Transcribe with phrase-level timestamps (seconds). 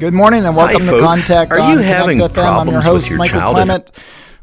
[0.00, 0.98] Good morning and welcome Hi, to.
[0.98, 2.60] Contact Are on you Connect having FM.
[2.60, 3.56] I'm your host, your Michael child?
[3.56, 3.90] Clement.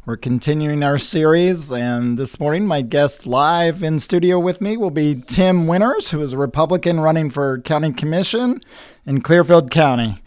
[0.05, 4.91] We're continuing our series, and this morning, my guest live in studio with me will
[4.91, 8.61] be Tim Winters, who is a Republican running for County Commission
[9.07, 10.21] in Clearfield County.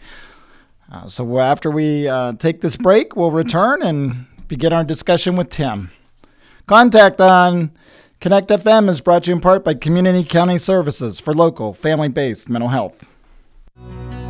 [0.91, 5.47] Uh, so after we uh, take this break, we'll return and begin our discussion with
[5.47, 5.91] Tim.
[6.67, 7.71] Contact on
[8.19, 12.09] Connect FM is brought to you in part by Community County Services for local, family
[12.09, 13.07] based mental health.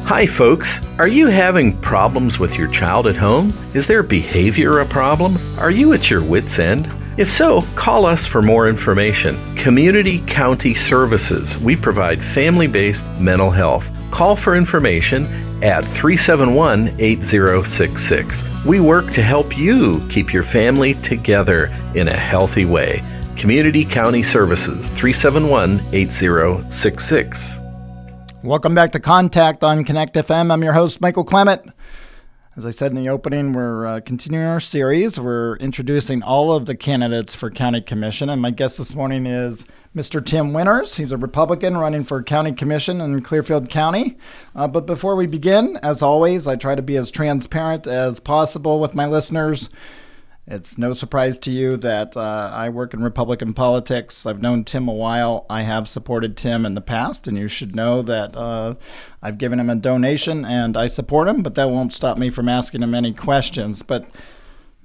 [0.06, 0.82] Hi, folks.
[0.98, 3.54] Are you having problems with your child at home?
[3.74, 5.38] Is their behavior a problem?
[5.58, 6.92] Are you at your wits' end?
[7.18, 9.38] If so, call us for more information.
[9.56, 11.58] Community County Services.
[11.60, 13.88] We provide family based mental health.
[14.12, 15.26] Call for information
[15.64, 18.44] at 371 8066.
[18.66, 23.02] We work to help you keep your family together in a healthy way.
[23.38, 27.61] Community County Services 371 8066.
[28.44, 30.52] Welcome back to Contact on Connect FM.
[30.52, 31.62] I'm your host, Michael Clement.
[32.58, 35.20] As I said in the opening, we're uh, continuing our series.
[35.20, 39.68] We're introducing all of the candidates for County Commission, and my guest this morning is
[39.96, 40.26] Mr.
[40.26, 40.96] Tim Winters.
[40.96, 44.18] He's a Republican running for County Commission in Clearfield County.
[44.56, 48.80] Uh, but before we begin, as always, I try to be as transparent as possible
[48.80, 49.70] with my listeners.
[50.52, 54.26] It's no surprise to you that uh, I work in Republican politics.
[54.26, 55.46] I've known Tim a while.
[55.50, 58.76] I have supported Tim in the past, and you should know that uh,
[59.22, 62.50] I've given him a donation and I support him, but that won't stop me from
[62.50, 63.82] asking him any questions.
[63.82, 64.06] But,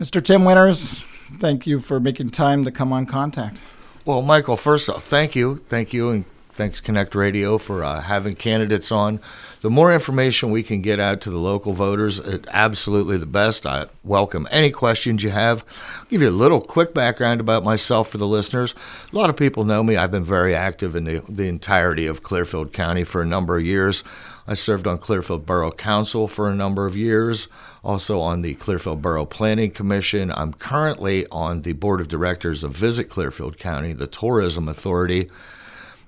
[0.00, 0.24] Mr.
[0.24, 1.04] Tim Winters,
[1.38, 3.60] thank you for making time to come on contact.
[4.04, 5.64] Well, Michael, first off, thank you.
[5.68, 6.10] Thank you.
[6.10, 6.24] And
[6.56, 9.20] thanks, Connect Radio, for uh, having candidates on.
[9.60, 13.66] The more information we can get out to the local voters, absolutely the best.
[13.66, 15.64] I welcome any questions you have.
[15.98, 18.74] I'll give you a little quick background about myself for the listeners.
[19.12, 19.96] A lot of people know me.
[19.96, 23.64] I've been very active in the, the entirety of Clearfield County for a number of
[23.64, 24.02] years.
[24.48, 27.48] I served on Clearfield Borough Council for a number of years,
[27.82, 30.30] also on the Clearfield Borough Planning Commission.
[30.30, 35.28] I'm currently on the board of directors of Visit Clearfield County, the tourism authority.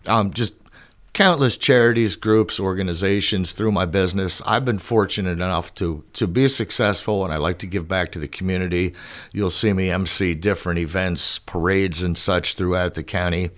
[0.08, 0.52] Um, just
[1.12, 4.40] countless charities, groups, organizations through my business.
[4.46, 8.18] I've been fortunate enough to to be successful, and I like to give back to
[8.18, 8.94] the community.
[9.32, 13.50] You'll see me MC different events, parades, and such throughout the county.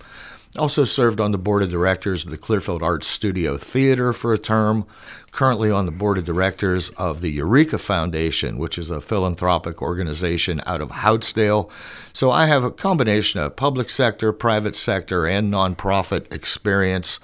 [0.57, 4.37] Also served on the board of directors of the Clearfield Arts Studio Theater for a
[4.37, 4.85] term.
[5.31, 10.61] Currently on the board of directors of the Eureka Foundation, which is a philanthropic organization
[10.65, 11.69] out of Houtzdale.
[12.11, 17.21] So I have a combination of public sector, private sector, and nonprofit experience.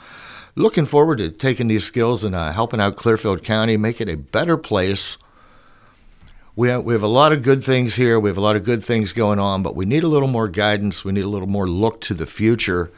[0.55, 4.15] Looking forward to taking these skills and uh, helping out Clearfield County, make it a
[4.15, 5.17] better place.
[6.55, 8.21] We have, we have a lot of good things here.
[8.21, 10.47] We have a lot of good things going on, but we need a little more
[10.47, 11.03] guidance.
[11.03, 12.89] We need a little more look to the future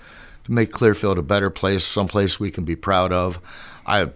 [0.50, 3.40] to make Clearfield a better place, someplace we can be proud of.
[3.86, 4.14] I'm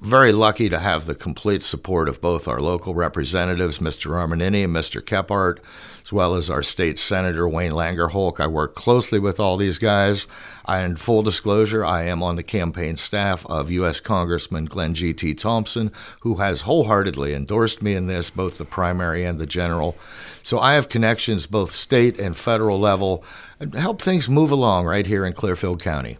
[0.00, 4.10] very lucky to have the complete support of both our local representatives, Mr.
[4.10, 5.00] Armanini and Mr.
[5.00, 5.58] Kephart,
[6.04, 8.38] as well as our state senator, Wayne Langerholc.
[8.38, 10.26] I work closely with all these guys.
[10.66, 14.00] I, in full disclosure, I am on the campaign staff of U.S.
[14.00, 15.34] Congressman Glenn G.T.
[15.34, 19.96] Thompson, who has wholeheartedly endorsed me in this, both the primary and the general.
[20.42, 23.24] So I have connections both state and federal level
[23.58, 26.18] and help things move along right here in Clearfield County.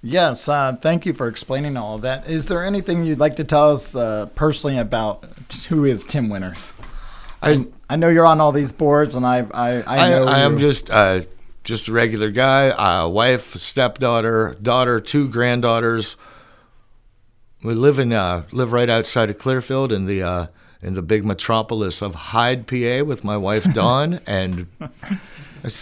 [0.00, 2.30] Yes, uh, thank you for explaining all of that.
[2.30, 5.24] Is there anything you'd like to tell us uh, personally about
[5.68, 6.64] who is Tim Winters?
[7.42, 10.38] I, I know you're on all these boards, and I I, I I, know I
[10.40, 11.22] am just uh,
[11.64, 16.16] just a regular guy, uh, wife, stepdaughter, daughter, two granddaughters.
[17.64, 20.46] We live in uh, live right outside of Clearfield in the uh,
[20.82, 24.66] in the big metropolis of Hyde, PA, with my wife Dawn, and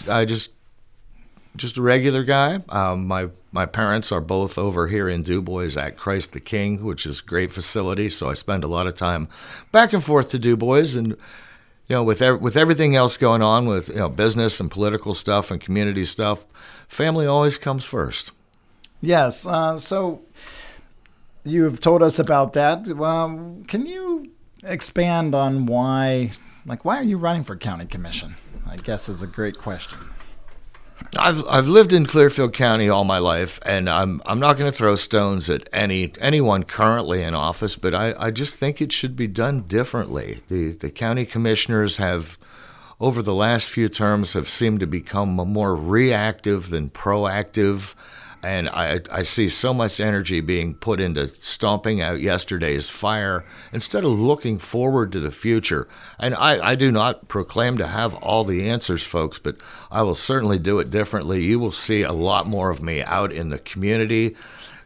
[0.07, 0.51] I just
[1.55, 2.61] just a regular guy.
[2.69, 7.05] Um, my my parents are both over here in Dubois at Christ the King, which
[7.05, 8.09] is a great facility.
[8.09, 9.27] So I spend a lot of time
[9.71, 11.17] back and forth to Dubois, and
[11.87, 15.13] you know, with ev- with everything else going on with you know business and political
[15.13, 16.45] stuff and community stuff,
[16.87, 18.31] family always comes first.
[19.01, 19.45] Yes.
[19.45, 20.21] Uh, so
[21.43, 22.85] you've told us about that.
[23.67, 24.31] Can you
[24.63, 26.31] expand on why,
[26.65, 28.35] like, why are you running for county commission?
[28.65, 29.97] I guess is a great question.
[31.17, 34.77] I've I've lived in Clearfield County all my life, and I'm I'm not going to
[34.77, 39.15] throw stones at any anyone currently in office, but I, I just think it should
[39.15, 40.41] be done differently.
[40.47, 42.37] The the county commissioners have
[42.99, 47.93] over the last few terms have seemed to become more reactive than proactive.
[48.43, 54.03] And I, I see so much energy being put into stomping out yesterday's fire instead
[54.03, 55.87] of looking forward to the future.
[56.19, 59.57] And I, I do not proclaim to have all the answers, folks, but
[59.91, 61.43] I will certainly do it differently.
[61.43, 64.35] You will see a lot more of me out in the community,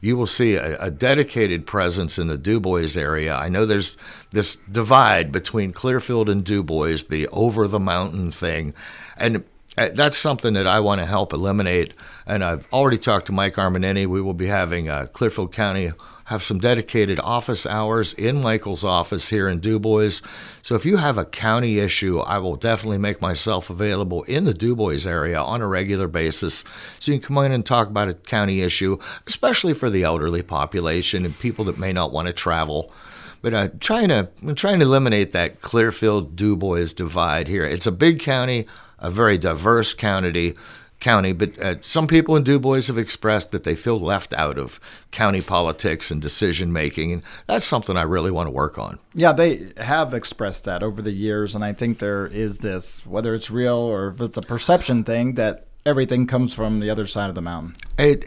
[0.01, 3.35] you will see a, a, dedicated presence in the Dubois area.
[3.35, 3.95] I know there's
[4.31, 8.73] this divide between Clearfield and Dubois, the over the mountain thing,
[9.15, 9.43] and
[9.75, 11.93] that's something that I want to help eliminate.
[12.25, 14.07] And I've already talked to Mike Armanini.
[14.07, 15.91] We will be having uh, Clearfield County
[16.31, 20.21] have some dedicated office hours in Michael's office here in Dubois.
[20.61, 24.53] So if you have a county issue, I will definitely make myself available in the
[24.53, 26.63] Dubois area on a regular basis
[26.99, 28.97] so you can come in and talk about a county issue,
[29.27, 32.93] especially for the elderly population and people that may not want to travel.
[33.41, 37.65] But uh, trying to I'm trying to eliminate that Clearfield Dubois divide here.
[37.65, 38.67] It's a big county,
[39.01, 40.55] a very diverse county
[41.01, 44.79] county, but uh, some people in Dubois have expressed that they feel left out of
[45.09, 48.99] county politics and decision making, and that's something I really want to work on.
[49.13, 53.35] Yeah, they have expressed that over the years, and I think there is this, whether
[53.35, 57.29] it's real or if it's a perception thing, that everything comes from the other side
[57.29, 57.75] of the mountain.
[57.97, 58.23] It,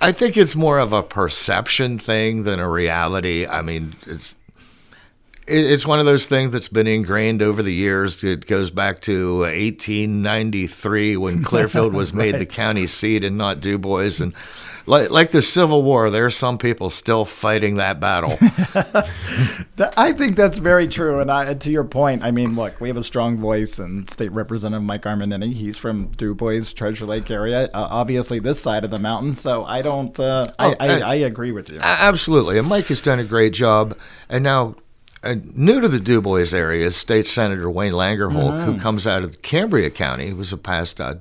[0.00, 3.46] I think it's more of a perception thing than a reality.
[3.46, 4.34] I mean, it's
[5.46, 8.24] it's one of those things that's been ingrained over the years.
[8.24, 12.38] It goes back to 1893 when Clearfield was made right.
[12.38, 14.20] the county seat and not Dubois.
[14.20, 14.34] And
[14.86, 18.38] like, like the Civil War, there are some people still fighting that battle.
[19.96, 21.20] I think that's very true.
[21.20, 24.32] And I, to your point, I mean, look, we have a strong voice, and State
[24.32, 28.98] Representative Mike Armanini, he's from Dubois, Treasure Lake area, uh, obviously this side of the
[28.98, 29.34] mountain.
[29.34, 31.78] So I don't, uh, oh, I, I, I agree with you.
[31.80, 32.58] Absolutely.
[32.58, 33.98] And Mike has done a great job.
[34.28, 34.76] And now
[35.24, 38.72] uh, new to the Dubois area is State Senator Wayne Langerholc, mm-hmm.
[38.72, 40.26] who comes out of Cambria County.
[40.26, 41.16] He was a past uh,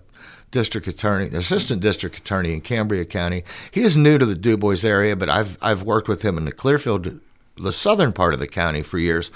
[0.52, 3.44] district attorney, assistant district attorney in Cambria County.
[3.72, 6.52] He is new to the Dubois area, but I've I've worked with him in the
[6.52, 7.20] Clearfield,
[7.58, 9.32] the southern part of the county for years.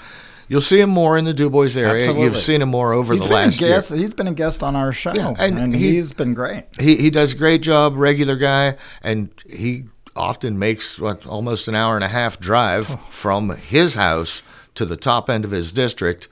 [0.50, 2.04] You'll see him more in the Dubois area.
[2.04, 2.22] Absolutely.
[2.22, 4.00] You've seen him more over he's the last guest, year.
[4.00, 6.64] He's been a guest on our show, yeah, and, and he, has been great.
[6.80, 9.84] He he does a great job, regular guy, and he
[10.16, 12.96] often makes what almost an hour and a half drive oh.
[13.08, 14.42] from his house
[14.78, 16.28] to the top end of his district.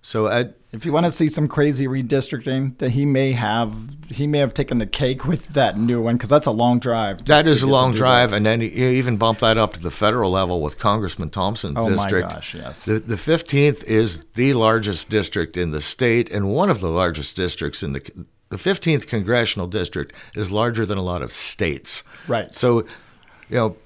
[0.00, 3.74] So Ed, if you want to see some crazy redistricting, that he may have,
[4.10, 7.24] he may have taken the cake with that new one because that's a long drive.
[7.24, 10.30] That is a long drive, and then you even bump that up to the federal
[10.30, 12.26] level with Congressman Thompson's oh district.
[12.26, 12.84] Oh my gosh, yes.
[12.84, 17.34] The the fifteenth is the largest district in the state and one of the largest
[17.34, 22.04] districts in the the fifteenth congressional district is larger than a lot of states.
[22.28, 22.54] Right.
[22.54, 22.80] So,
[23.48, 23.76] you know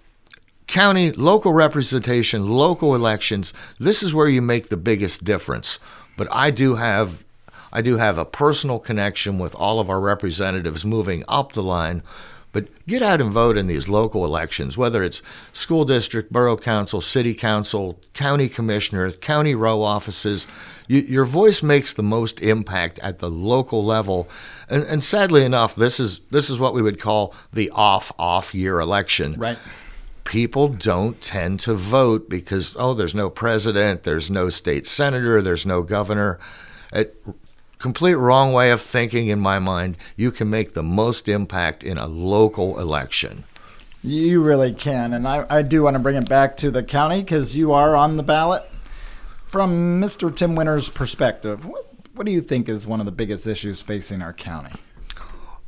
[0.68, 5.80] county, local representation, local elections, this is where you make the biggest difference.
[6.16, 7.24] But I do have
[7.70, 12.02] I do have a personal connection with all of our representatives moving up the line.
[12.50, 15.20] But get out and vote in these local elections, whether it's
[15.52, 20.46] school district, borough council, city council, county commissioner, county row offices.
[20.86, 24.28] You, your voice makes the most impact at the local level.
[24.70, 28.80] And, and sadly enough, this is this is what we would call the off-off year
[28.80, 29.34] election.
[29.38, 29.58] Right
[30.28, 35.64] people don't tend to vote because, oh, there's no president, there's no state senator, there's
[35.64, 36.38] no governor.
[36.92, 37.16] It,
[37.78, 39.96] complete wrong way of thinking in my mind.
[40.16, 43.44] You can make the most impact in a local election.
[44.02, 45.14] You really can.
[45.14, 47.96] And I, I do want to bring it back to the county because you are
[47.96, 48.70] on the ballot.
[49.46, 50.34] From Mr.
[50.34, 54.20] Tim Winter's perspective, what, what do you think is one of the biggest issues facing
[54.20, 54.72] our county?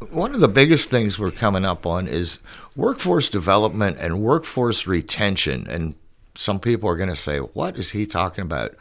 [0.09, 2.39] One of the biggest things we're coming up on is
[2.75, 5.67] workforce development and workforce retention.
[5.69, 5.95] And
[6.35, 8.75] some people are going to say, what is he talking about?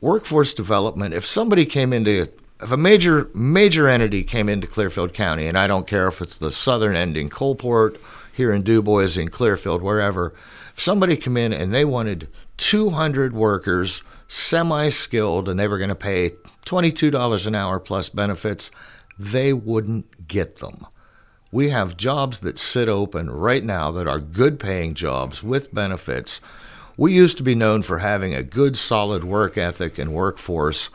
[0.00, 2.28] Workforce development, if somebody came into
[2.60, 6.38] if a major major entity came into Clearfield County, and I don't care if it's
[6.38, 8.00] the southern end in Coalport,
[8.32, 10.34] here in Dubois, in Clearfield, wherever,
[10.74, 15.94] if somebody come in and they wanted 200 workers, semi-skilled, and they were going to
[15.94, 16.32] pay
[16.66, 18.70] $22 an hour plus benefits,
[19.18, 20.86] they wouldn't get them.
[21.52, 26.40] We have jobs that sit open right now that are good paying jobs with benefits.
[26.96, 30.90] We used to be known for having a good, solid work ethic and workforce,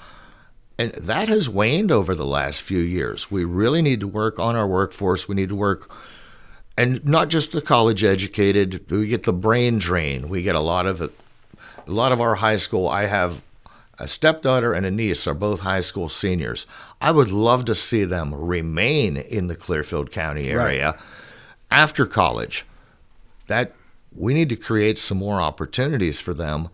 [0.77, 3.29] and that has waned over the last few years.
[3.29, 5.27] We really need to work on our workforce.
[5.27, 5.89] We need to work,
[6.77, 8.89] and not just the college educated.
[8.89, 10.29] We get the brain drain.
[10.29, 11.11] We get a lot of it.
[11.88, 12.88] A lot of our high school.
[12.88, 13.41] I have
[14.00, 16.65] a stepdaughter and a niece are both high school seniors.
[17.01, 21.00] I would love to see them remain in the Clearfield County area right.
[21.70, 22.65] after college.
[23.48, 23.74] That
[24.15, 26.70] we need to create some more opportunities for them.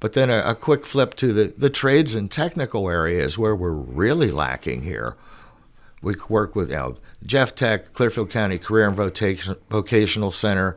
[0.00, 3.72] But then a, a quick flip to the, the trades and technical areas where we're
[3.72, 5.16] really lacking here.
[6.02, 8.96] We work with you know, Jeff Tech, Clearfield County Career and
[9.68, 10.76] Vocational Center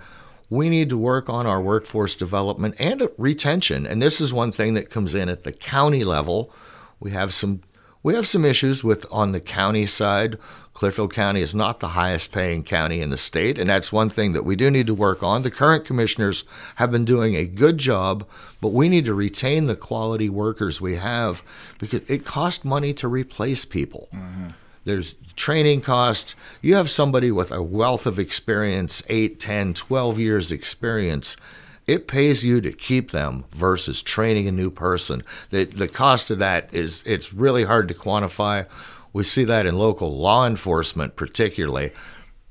[0.53, 3.85] we need to work on our workforce development and retention.
[3.85, 6.51] And this is one thing that comes in at the county level.
[6.99, 7.61] We have some
[8.03, 10.37] We have some issues with on the county side.
[10.73, 14.33] Clearfield County is not the highest paying county in the state, and that's one thing
[14.33, 15.41] that we do need to work on.
[15.43, 16.43] The current commissioners
[16.75, 18.27] have been doing a good job,
[18.59, 21.43] but we need to retain the quality workers we have
[21.79, 24.09] because it costs money to replace people.
[24.13, 24.47] Mm-hmm.
[24.85, 26.35] There's training costs.
[26.61, 31.37] You have somebody with a wealth of experience 8, 10, 12 years experience
[31.85, 35.23] it pays you to keep them versus training a new person.
[35.49, 38.67] The, the cost of that is it's really hard to quantify.
[39.11, 41.91] We see that in local law enforcement, particularly.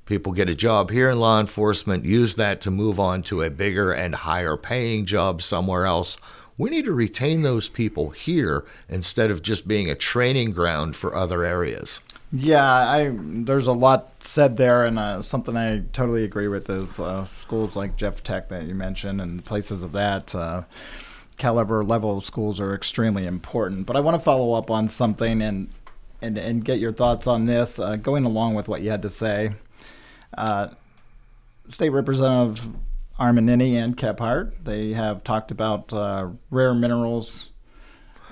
[0.05, 3.51] People get a job here in law enforcement, use that to move on to a
[3.51, 6.19] bigger and higher paying job somewhere else.
[6.59, 11.15] We need to retain those people here instead of just being a training ground for
[11.15, 12.01] other areas.
[12.35, 16.99] Yeah, I there's a lot said there, and uh, something I totally agree with is
[16.99, 20.63] uh, schools like Jeff Tech that you mentioned and places of that uh,
[21.37, 23.85] caliber level of schools are extremely important.
[23.85, 25.69] But I want to follow up on something and
[26.23, 29.11] and, and get your thoughts on this, uh, going along with what you had to
[29.11, 29.51] say.
[30.39, 30.69] Uh,
[31.67, 32.71] State Representative
[33.19, 37.49] Armanini and Kephart, they have talked about uh, rare minerals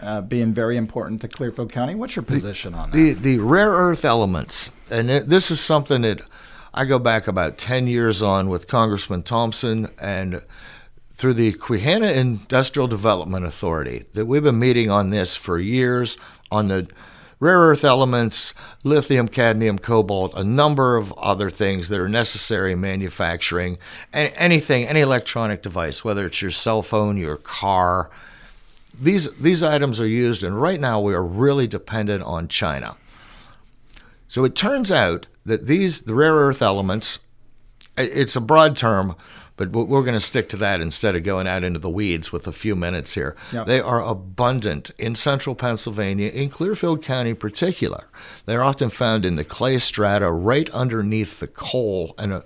[0.02, 1.95] uh, being very important to Clearfield County.
[1.95, 2.97] What's your position the, on that?
[2.97, 6.23] The, the rare earth elements, and it, this is something that
[6.73, 10.42] I go back about 10 years on with Congressman Thompson and
[11.14, 16.16] through the Quehanna Industrial Development Authority that we've been meeting on this for years
[16.50, 16.88] on the
[17.40, 18.54] rare earth elements,
[18.85, 23.78] lithium, cadmium, cobalt, a number of other things that are necessary in manufacturing.
[24.12, 28.11] anything, any electronic device, whether it's your cell phone, your car,
[29.00, 32.97] these these items are used, and right now we are really dependent on China.
[34.28, 37.19] So it turns out that these the rare earth elements,
[37.97, 39.16] it's a broad term,
[39.57, 42.47] but we're going to stick to that instead of going out into the weeds with
[42.47, 43.37] a few minutes here.
[43.52, 43.66] Yep.
[43.66, 48.04] They are abundant in central Pennsylvania, in Clearfield County in particular.
[48.47, 52.45] They're often found in the clay strata right underneath the coal, and a,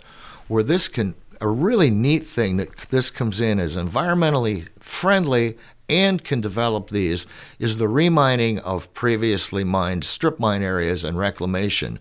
[0.48, 5.58] where this can a really neat thing that this comes in is environmentally friendly
[5.88, 7.26] and can develop these
[7.58, 11.98] is the remining of previously mined strip mine areas and reclamation.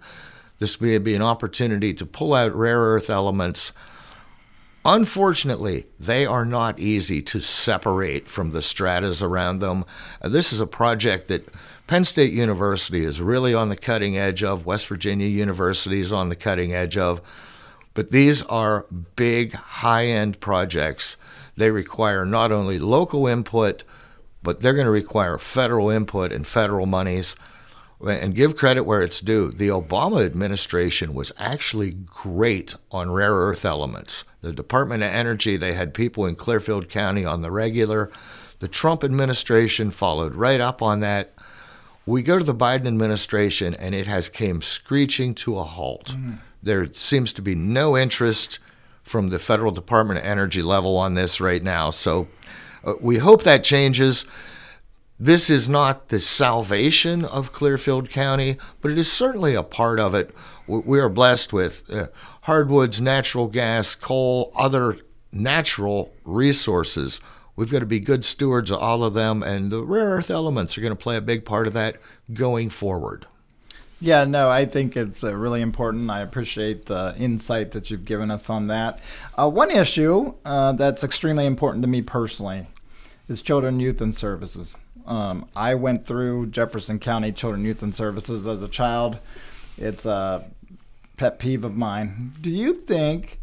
[0.60, 3.74] This may be an opportunity to pull out rare earth elements
[4.86, 9.86] Unfortunately, they are not easy to separate from the stratas around them.
[10.22, 11.48] Uh, this is a project that
[11.88, 16.28] Penn State University is really on the cutting edge of, West Virginia University is on
[16.28, 17.22] the cutting edge of.
[17.94, 18.86] But these are
[19.16, 21.16] big, high end projects.
[21.56, 23.84] They require not only local input,
[24.42, 27.36] but they're going to require federal input and federal monies
[28.06, 29.52] and give credit where it's due.
[29.52, 34.26] The Obama administration was actually great on rare earth elements.
[34.42, 38.12] The Department of Energy, they had people in Clearfield County on the regular.
[38.60, 41.34] The Trump administration followed right up on that.
[42.06, 46.08] We go to the Biden administration and it has came screeching to a halt.
[46.08, 46.40] Mm.
[46.62, 48.60] There seems to be no interest
[49.04, 51.92] from the federal Department of Energy level on this right now.
[51.92, 52.28] So
[52.84, 54.26] uh, we hope that changes.
[55.20, 60.16] This is not the salvation of Clearfield County, but it is certainly a part of
[60.16, 60.34] it.
[60.68, 62.08] We are blessed with uh,
[62.42, 64.98] hardwoods, natural gas, coal, other
[65.32, 67.22] natural resources.
[67.56, 70.78] We've got to be good stewards of all of them, and the rare earth elements
[70.78, 71.98] are going to play a big part of that
[72.34, 73.28] going forward.
[74.04, 76.10] Yeah, no, I think it's uh, really important.
[76.10, 79.00] I appreciate the insight that you've given us on that.
[79.36, 82.68] Uh, one issue uh, that's extremely important to me personally
[83.30, 84.76] is children, youth, and services.
[85.08, 89.20] Um, I went through Jefferson County Children, Youth, and Services as a child.
[89.78, 90.52] It's a
[91.16, 92.34] pet peeve of mine.
[92.42, 93.40] Do you think,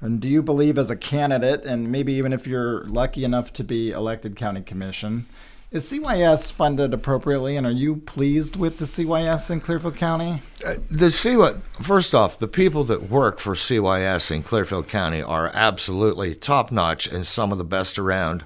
[0.00, 3.64] and do you believe as a candidate, and maybe even if you're lucky enough to
[3.64, 5.26] be elected county commission,
[5.74, 10.40] is CYS funded appropriately, and are you pleased with the CYS in Clearfield County?
[10.64, 15.50] Uh, the CYS, first off, the people that work for CYS in Clearfield County are
[15.52, 18.44] absolutely top notch and some of the best around.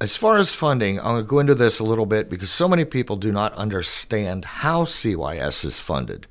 [0.00, 2.68] As far as funding, I'm going to go into this a little bit because so
[2.68, 6.28] many people do not understand how CYS is funded.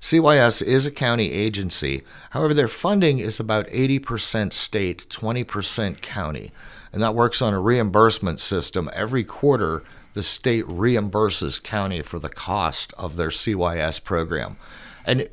[0.00, 2.02] CYS is a county agency.
[2.30, 6.52] However, their funding is about 80% state, 20% county.
[6.96, 8.88] And that works on a reimbursement system.
[8.94, 9.84] Every quarter,
[10.14, 14.56] the state reimburses county for the cost of their CYS program.
[15.04, 15.28] And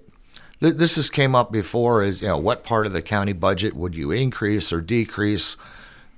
[0.59, 3.95] this has came up before is, you know, what part of the county budget would
[3.95, 5.55] you increase or decrease?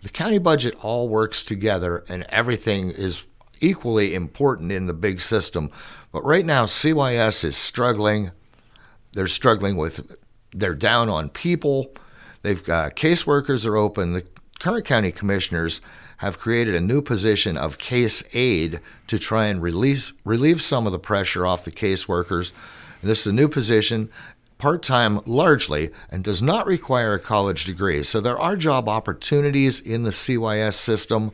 [0.05, 3.25] the county budget all works together and everything is
[3.59, 5.71] equally important in the big system.
[6.11, 8.29] But right now, CYS is struggling.
[9.13, 10.15] They're struggling with,
[10.53, 11.91] they're down on people.
[12.43, 14.13] They've got caseworkers are open.
[14.13, 14.27] The
[14.59, 15.81] current county commissioners
[16.17, 20.91] have created a new position of case aide to try and relieve, relieve some of
[20.91, 22.51] the pressure off the caseworkers.
[23.01, 24.09] This is a new position,
[24.57, 28.03] part time largely, and does not require a college degree.
[28.03, 31.31] So there are job opportunities in the CYS system.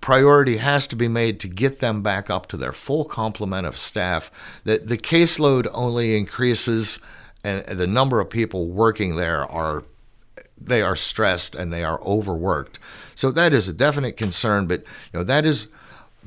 [0.00, 3.78] Priority has to be made to get them back up to their full complement of
[3.78, 4.30] staff.
[4.64, 6.98] The, the caseload only increases,
[7.42, 9.84] and the number of people working there are
[10.60, 12.78] they are stressed and they are overworked.
[13.14, 14.80] So that is a definite concern, but
[15.12, 15.68] you know that is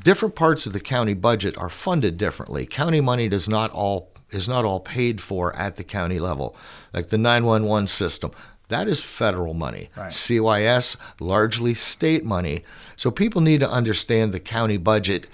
[0.03, 2.65] different parts of the county budget are funded differently.
[2.65, 6.55] County money does not all is not all paid for at the county level.
[6.93, 8.31] Like the 911 system,
[8.67, 9.89] that is federal money.
[9.97, 10.11] Right.
[10.11, 12.63] CYS, largely state money.
[12.95, 15.27] So people need to understand the county budget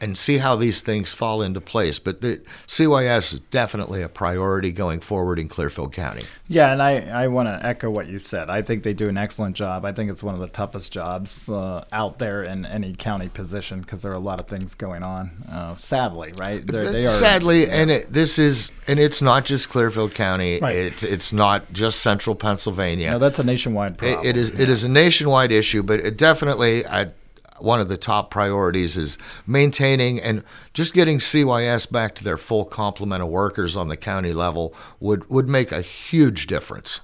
[0.00, 1.98] and see how these things fall into place.
[1.98, 6.22] But the CYS is definitely a priority going forward in Clearfield County.
[6.48, 8.50] Yeah, and I, I want to echo what you said.
[8.50, 9.84] I think they do an excellent job.
[9.84, 13.80] I think it's one of the toughest jobs uh, out there in any county position
[13.80, 15.30] because there are a lot of things going on.
[15.50, 16.64] Uh, sadly, right?
[16.66, 20.60] They're, they are, sadly, and it, this is, and it's not just Clearfield County.
[20.60, 20.76] Right.
[20.76, 23.12] It's it's not just Central Pennsylvania.
[23.12, 24.24] No, that's a nationwide problem.
[24.24, 24.62] it, it is yeah.
[24.62, 26.86] it is a nationwide issue, but it definitely.
[26.86, 27.10] I,
[27.58, 30.42] one of the top priorities is maintaining and
[30.74, 35.28] just getting CYS back to their full complement of workers on the county level would,
[35.30, 37.00] would make a huge difference.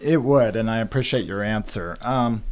[0.00, 1.96] It would, and I appreciate your answer.
[2.02, 2.42] Um,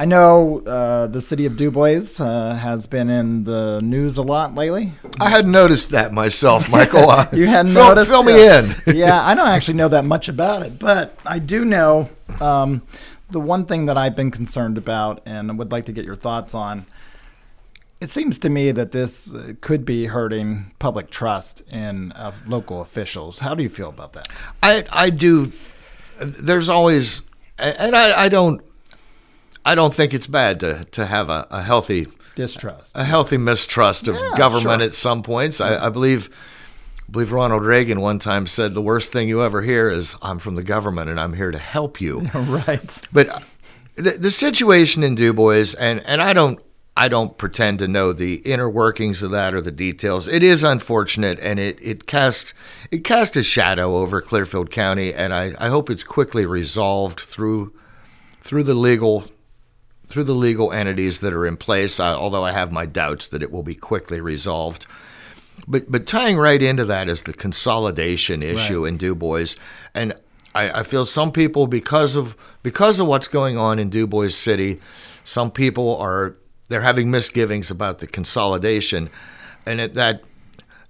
[0.00, 4.54] I know uh, the city of DuBois uh, has been in the news a lot
[4.54, 4.94] lately.
[5.20, 7.02] I hadn't noticed that myself, Michael.
[7.38, 8.10] you hadn't fill, noticed?
[8.10, 8.74] Fill me in.
[8.86, 12.08] yeah, I don't actually know that much about it, but I do know
[12.40, 12.80] um,
[13.30, 16.54] the one thing that I've been concerned about and would like to get your thoughts
[16.54, 16.86] on.
[18.00, 22.80] It seems to me that this uh, could be hurting public trust in uh, local
[22.80, 23.40] officials.
[23.40, 24.28] How do you feel about that?
[24.62, 25.52] I I do.
[26.18, 27.22] There's always,
[27.58, 28.62] and I, I don't,
[29.64, 32.06] I don't think it's bad to to have a, a healthy
[32.36, 34.86] distrust, a healthy mistrust of yeah, government sure.
[34.86, 35.60] at some points.
[35.60, 36.30] I, I believe
[37.10, 40.38] I believe Ronald Reagan one time said the worst thing you ever hear is I'm
[40.38, 42.20] from the government and I'm here to help you.
[42.34, 43.00] right.
[43.12, 43.40] But uh,
[43.96, 46.60] the, the situation in DuBois, and, and I don't
[46.96, 50.28] I don't pretend to know the inner workings of that or the details.
[50.28, 52.54] It is unfortunate, and it it cast
[52.92, 57.74] it cast a shadow over Clearfield County, and I, I hope it's quickly resolved through
[58.40, 59.24] through the legal
[60.06, 61.98] through the legal entities that are in place.
[61.98, 64.86] Uh, although I have my doubts that it will be quickly resolved.
[65.66, 68.88] But but tying right into that is the consolidation issue right.
[68.88, 69.56] in DuBois,
[69.94, 70.14] and
[70.54, 74.80] I, I, feel some people because of because of what's going on in DuBois City,
[75.24, 76.36] some people are
[76.68, 79.10] they're having misgivings about the consolidation,
[79.66, 80.22] and it, that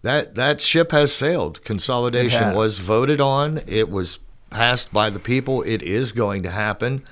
[0.03, 1.63] that that ship has sailed.
[1.65, 3.61] Consolidation was voted on.
[3.67, 4.19] It was
[4.51, 5.63] passed by the people.
[5.63, 7.05] It is going to happen,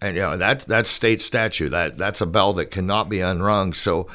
[0.00, 1.70] and you know that's that's state statute.
[1.70, 3.74] That that's a bell that cannot be unrung.
[3.74, 4.08] So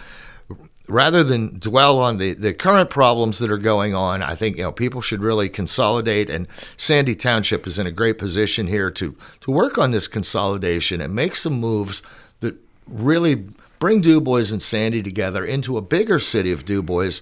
[0.90, 4.64] rather than dwell on the, the current problems that are going on, I think you
[4.64, 6.30] know people should really consolidate.
[6.30, 11.02] And Sandy Township is in a great position here to to work on this consolidation
[11.02, 12.02] and make some moves
[12.40, 12.56] that
[12.88, 13.46] really
[13.78, 17.22] bring DuBois and Sandy together into a bigger city of DuBois.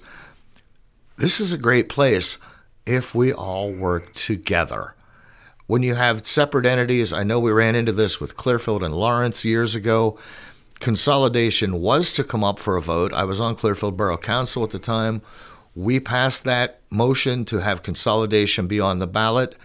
[1.18, 2.38] This is a great place
[2.86, 4.96] if we all work together.
[5.68, 9.44] When you have separate entities, I know we ran into this with Clearfield and Lawrence
[9.44, 10.18] years ago
[10.80, 13.14] consolidation was to come up for a vote.
[13.14, 15.22] I was on Clearfield Borough Council at the time.
[15.76, 19.56] We passed that motion to have consolidation be on the ballot,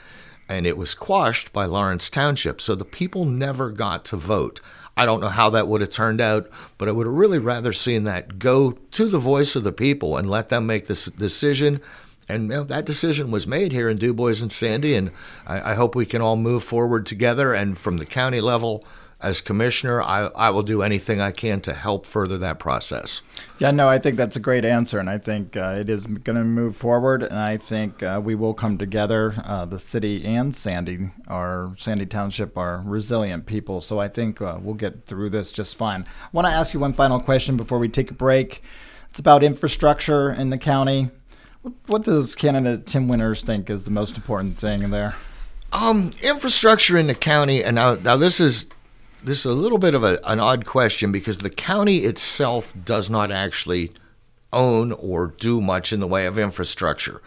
[0.49, 2.61] and it was quashed by Lawrence Township.
[2.61, 4.61] So the people never got to vote.
[4.97, 7.73] I don't know how that would have turned out, but I would have really rather
[7.73, 11.81] seen that go to the voice of the people and let them make this decision.
[12.29, 15.11] And you know, that decision was made here in DuBois and Sandy, and
[15.47, 17.55] I, I hope we can all move forward together.
[17.55, 18.85] And from the county level,
[19.23, 23.23] as commissioner, I, I will do anything I can to help further that process.
[23.59, 26.37] Yeah, no, I think that's a great answer, and I think uh, it is going
[26.37, 29.35] to move forward, and I think uh, we will come together.
[29.45, 34.59] Uh, the city and Sandy, our Sandy Township, are resilient people, so I think uh,
[34.61, 36.03] we'll get through this just fine.
[36.03, 38.63] I want to ask you one final question before we take a break.
[39.09, 41.11] It's about infrastructure in the county.
[41.63, 45.15] What, what does candidate Tim Winters think is the most important thing there?
[45.73, 48.67] Um, infrastructure in the county, and now, now this is
[49.25, 53.09] this is a little bit of a, an odd question because the county itself does
[53.09, 53.93] not actually
[54.53, 57.21] own or do much in the way of infrastructure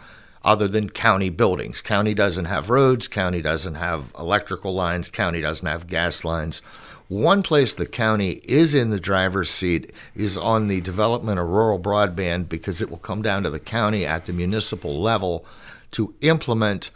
[0.44, 1.80] other than county buildings.
[1.80, 6.62] County doesn't have roads, county doesn't have electrical lines, county doesn't have gas lines.
[7.08, 11.78] One place the county is in the driver's seat is on the development of rural
[11.78, 15.44] broadband because it will come down to the county at the municipal level
[15.92, 16.90] to implement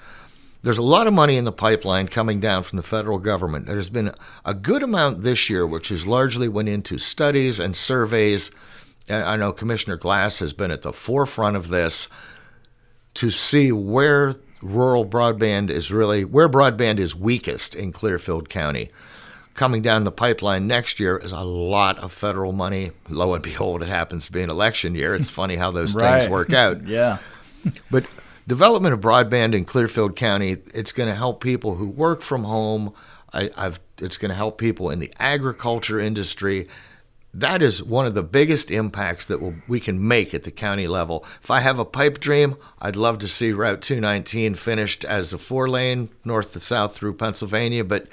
[0.63, 3.67] there's a lot of money in the pipeline coming down from the federal government.
[3.67, 4.13] There's been
[4.45, 8.51] a good amount this year, which has largely went into studies and surveys.
[9.09, 12.09] I know Commissioner Glass has been at the forefront of this
[13.15, 18.91] to see where rural broadband is really where broadband is weakest in Clearfield County.
[19.55, 22.93] Coming down the pipeline next year is a lot of federal money.
[23.09, 25.15] Lo and behold, it happens to be an election year.
[25.17, 26.21] It's funny how those Right.
[26.21, 26.83] things work out.
[26.87, 27.19] Yeah.
[27.91, 28.05] But
[28.47, 32.95] development of broadband in Clearfield County, it's going to help people who work from home.
[33.33, 36.69] I, I've, it's going to help people in the agriculture industry.
[37.33, 40.89] That is one of the biggest impacts that we'll, we can make at the county
[40.89, 41.25] level.
[41.43, 45.39] If I have a pipe dream, I'd love to see Route 219 finished as a
[45.39, 48.09] four lane north to south through Pennsylvania, but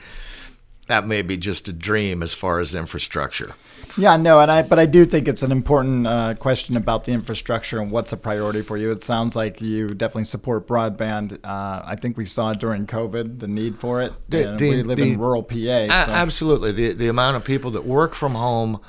[0.88, 3.56] that may be just a dream as far as infrastructure.
[3.98, 7.12] Yeah, no, and I but I do think it's an important uh, question about the
[7.14, 8.92] infrastructure and what's a priority for you.
[8.92, 11.40] It sounds like you definitely support broadband.
[11.44, 14.14] Uh, I think we saw during COVID the need for it.
[14.30, 15.88] The- and the- we live the- in rural PA.
[15.90, 16.12] A- So.
[16.12, 16.72] absolutely.
[16.72, 18.80] The the amount of people that work from home,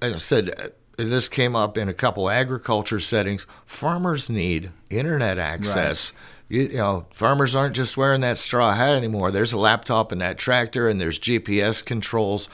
[0.00, 3.46] as I said, uh, this came up in a couple agriculture settings.
[3.66, 6.12] Farmers need internet access.
[6.48, 9.30] You, you know, farmers aren't just wearing that straw hat anymore.
[9.30, 12.48] There's a laptop in that tractor, and there's GPS controls.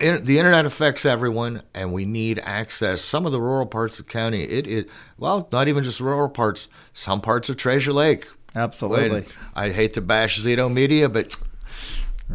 [0.00, 3.00] In, the internet affects everyone, and we need access.
[3.00, 6.28] Some of the rural parts of the county, it, it well, not even just rural
[6.28, 6.68] parts.
[6.92, 8.28] Some parts of Treasure Lake.
[8.54, 9.18] Absolutely.
[9.18, 11.36] And I hate to bash Zito Media, but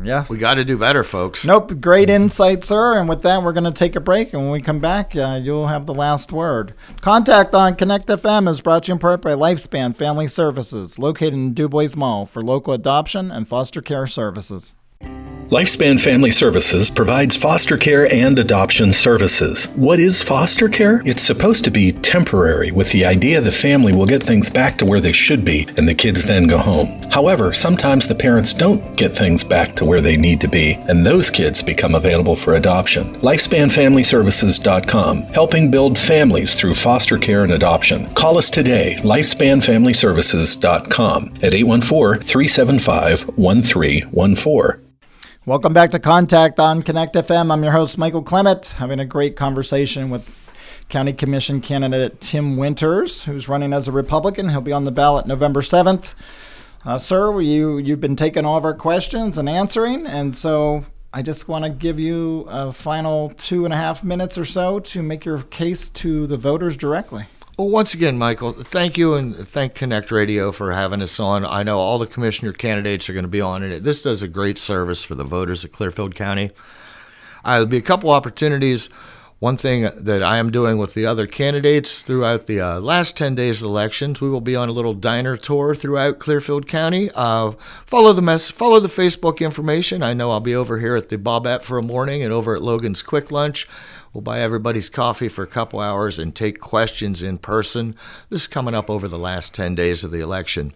[0.04, 0.26] Yeah.
[0.30, 1.46] we got to do better, folks.
[1.46, 1.80] Nope.
[1.80, 2.98] Great insight, sir.
[2.98, 4.34] And with that, we're going to take a break.
[4.34, 6.74] And when we come back, uh, you'll have the last word.
[7.02, 11.34] Contact on Connect FM is brought to you in part by Lifespan Family Services, located
[11.34, 14.76] in Dubois Mall for local adoption and foster care services.
[15.54, 19.68] Lifespan Family Services provides foster care and adoption services.
[19.76, 21.04] What is foster care?
[21.06, 24.86] It's supposed to be temporary with the idea the family will get things back to
[24.86, 27.04] where they should be and the kids then go home.
[27.12, 31.06] However, sometimes the parents don't get things back to where they need to be and
[31.06, 33.14] those kids become available for adoption.
[33.22, 38.12] LifespanFamilyServices.com, helping build families through foster care and adoption.
[38.16, 44.84] Call us today, LifespanFamilyServices.com at 814 375 1314.
[45.46, 47.52] Welcome back to Contact on Connect FM.
[47.52, 50.26] I'm your host, Michael Clement, having a great conversation with
[50.88, 54.48] County Commission candidate Tim Winters, who's running as a Republican.
[54.48, 56.14] He'll be on the ballot November 7th.
[56.86, 61.22] Uh, sir, you, you've been taking all of our questions and answering, and so I
[61.22, 65.04] just want to give you a final two and a half minutes or so to
[65.04, 67.26] make your case to the voters directly.
[67.56, 71.46] Well, once again, Michael, thank you and thank Connect Radio for having us on.
[71.46, 73.84] I know all the commissioner candidates are going to be on it.
[73.84, 76.50] This does a great service for the voters of Clearfield County.
[77.46, 78.90] Uh, there'll be a couple opportunities.
[79.38, 83.36] One thing that I am doing with the other candidates throughout the uh, last 10
[83.36, 87.12] days of elections, we will be on a little diner tour throughout Clearfield County.
[87.14, 87.52] Uh,
[87.86, 90.02] follow the mess, follow the Facebook information.
[90.02, 92.64] I know I'll be over here at the Bobette for a morning and over at
[92.64, 93.68] Logan's Quick Lunch.
[94.14, 97.96] We'll buy everybody's coffee for a couple hours and take questions in person.
[98.30, 100.74] This is coming up over the last 10 days of the election.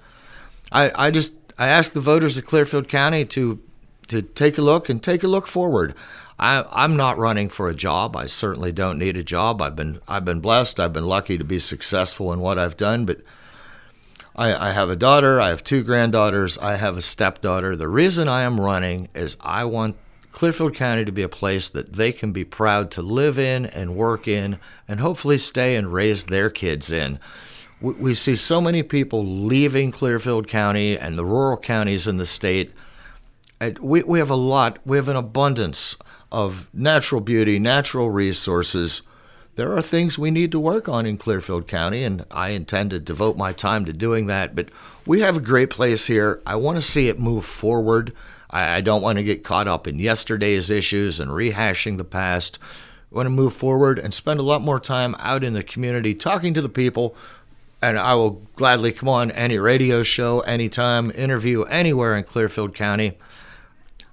[0.72, 3.62] I, I just I ask the voters of Clearfield County to
[4.08, 5.94] to take a look and take a look forward.
[6.40, 8.16] I, I'm not running for a job.
[8.16, 9.62] I certainly don't need a job.
[9.62, 10.80] I've been I've been blessed.
[10.80, 13.06] I've been lucky to be successful in what I've done.
[13.06, 13.22] But
[14.36, 15.42] I, I have a daughter.
[15.42, 16.58] I have two granddaughters.
[16.58, 17.76] I have a stepdaughter.
[17.76, 19.96] The reason I am running is I want
[20.38, 23.96] Clearfield County to be a place that they can be proud to live in and
[23.96, 27.20] work in, and hopefully stay and raise their kids in
[27.82, 32.26] we, we see so many people leaving Clearfield County and the rural counties in the
[32.26, 32.74] state.
[33.80, 35.96] We, we have a lot, we have an abundance
[36.32, 39.02] of natural beauty, natural resources.
[39.56, 43.00] There are things we need to work on in Clearfield County, and I intend to
[43.00, 44.56] devote my time to doing that.
[44.56, 44.70] But
[45.08, 46.42] we have a great place here.
[46.46, 48.14] I want to see it move forward.
[48.50, 52.60] I, I don't want to get caught up in yesterday's issues and rehashing the past.
[53.12, 56.14] I want to move forward and spend a lot more time out in the community
[56.14, 57.16] talking to the people
[57.82, 63.18] and I will gladly come on any radio show, anytime, interview anywhere in Clearfield County.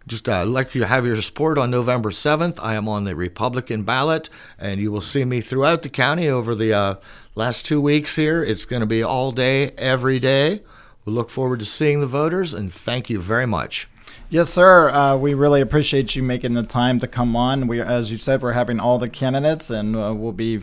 [0.07, 2.59] Just uh, like you have your support on November 7th.
[2.63, 6.55] I am on the Republican ballot, and you will see me throughout the county over
[6.55, 6.97] the uh,
[7.35, 8.45] last two weeks here.
[8.45, 10.63] It's going to be all day, every day.
[11.07, 13.89] We look forward to seeing the voters, and thank you very much.
[14.31, 14.91] Yes, sir.
[14.91, 17.67] Uh, we really appreciate you making the time to come on.
[17.67, 20.61] We, as you said, we're having all the candidates, and uh, we'll be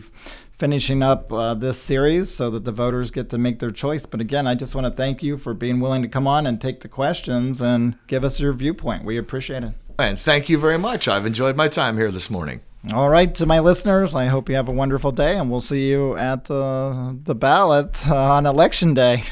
[0.58, 4.06] finishing up uh, this series so that the voters get to make their choice.
[4.06, 6.60] But again, I just want to thank you for being willing to come on and
[6.60, 9.04] take the questions and give us your viewpoint.
[9.04, 9.72] We appreciate it.
[9.98, 11.08] And thank you very much.
[11.08, 12.60] I've enjoyed my time here this morning.
[12.92, 15.88] All right, to my listeners, I hope you have a wonderful day, and we'll see
[15.88, 19.22] you at uh, the ballot uh, on election day.